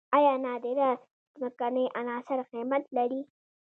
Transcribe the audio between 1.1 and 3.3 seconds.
ځمکنۍ عناصر قیمت لري؟